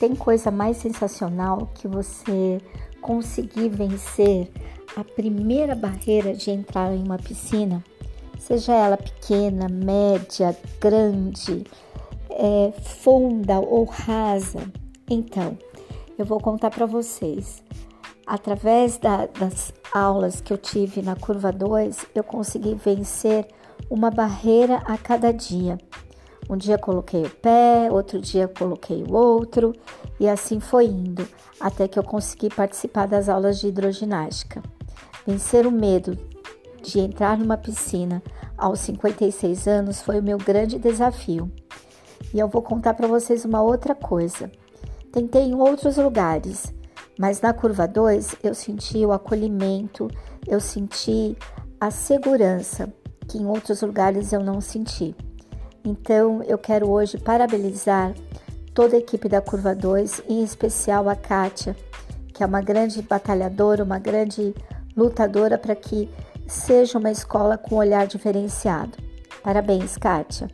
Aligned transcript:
tem 0.00 0.16
coisa 0.16 0.50
mais 0.50 0.78
sensacional 0.78 1.70
que 1.74 1.86
você 1.86 2.58
conseguir 3.02 3.68
vencer 3.68 4.50
a 4.96 5.04
primeira 5.04 5.74
barreira 5.74 6.32
de 6.32 6.50
entrar 6.50 6.92
em 6.94 7.04
uma 7.04 7.18
piscina, 7.18 7.84
seja 8.38 8.72
ela 8.72 8.96
pequena, 8.96 9.68
média, 9.68 10.56
grande, 10.80 11.64
é, 12.30 12.72
funda 12.82 13.60
ou 13.60 13.84
rasa. 13.84 14.60
Então, 15.08 15.56
eu 16.18 16.24
vou 16.24 16.40
contar 16.40 16.70
para 16.70 16.86
vocês. 16.86 17.62
Através 18.26 18.96
da, 18.96 19.26
das 19.26 19.70
aulas 19.92 20.40
que 20.40 20.50
eu 20.50 20.56
tive 20.56 21.02
na 21.02 21.14
curva 21.14 21.52
2, 21.52 22.06
eu 22.14 22.24
consegui 22.24 22.74
vencer 22.74 23.46
uma 23.90 24.10
barreira 24.10 24.76
a 24.86 24.96
cada 24.96 25.30
dia. 25.30 25.78
Um 26.50 26.56
dia 26.56 26.76
coloquei 26.76 27.22
o 27.22 27.30
pé, 27.30 27.88
outro 27.92 28.20
dia 28.20 28.48
coloquei 28.48 29.04
o 29.04 29.14
outro, 29.14 29.72
e 30.18 30.28
assim 30.28 30.58
foi 30.58 30.86
indo, 30.86 31.24
até 31.60 31.86
que 31.86 31.96
eu 31.96 32.02
consegui 32.02 32.48
participar 32.48 33.06
das 33.06 33.28
aulas 33.28 33.60
de 33.60 33.68
hidroginástica. 33.68 34.60
Vencer 35.24 35.64
o 35.64 35.70
medo 35.70 36.18
de 36.82 36.98
entrar 36.98 37.38
numa 37.38 37.56
piscina 37.56 38.20
aos 38.58 38.80
56 38.80 39.68
anos 39.68 40.02
foi 40.02 40.18
o 40.18 40.22
meu 40.24 40.38
grande 40.38 40.76
desafio. 40.76 41.48
E 42.34 42.40
eu 42.40 42.48
vou 42.48 42.62
contar 42.62 42.94
para 42.94 43.06
vocês 43.06 43.44
uma 43.44 43.62
outra 43.62 43.94
coisa. 43.94 44.50
Tentei 45.12 45.42
em 45.42 45.54
outros 45.54 45.98
lugares, 45.98 46.74
mas 47.16 47.40
na 47.40 47.52
curva 47.52 47.86
2 47.86 48.38
eu 48.42 48.56
senti 48.56 49.06
o 49.06 49.12
acolhimento, 49.12 50.08
eu 50.48 50.58
senti 50.58 51.36
a 51.80 51.92
segurança 51.92 52.92
que 53.28 53.38
em 53.38 53.46
outros 53.46 53.82
lugares 53.82 54.32
eu 54.32 54.40
não 54.40 54.60
senti. 54.60 55.14
Então, 55.84 56.42
eu 56.42 56.58
quero 56.58 56.90
hoje 56.90 57.18
parabenizar 57.18 58.14
toda 58.74 58.96
a 58.96 58.98
equipe 58.98 59.28
da 59.28 59.40
Curva 59.40 59.74
2, 59.74 60.22
em 60.28 60.42
especial 60.42 61.08
a 61.08 61.16
Kátia, 61.16 61.74
que 62.32 62.42
é 62.42 62.46
uma 62.46 62.60
grande 62.60 63.00
batalhadora, 63.02 63.82
uma 63.82 63.98
grande 63.98 64.54
lutadora 64.96 65.56
para 65.56 65.74
que 65.74 66.08
seja 66.46 66.98
uma 66.98 67.10
escola 67.10 67.56
com 67.56 67.76
olhar 67.76 68.06
diferenciado. 68.06 68.98
Parabéns, 69.42 69.96
Kátia! 69.96 70.48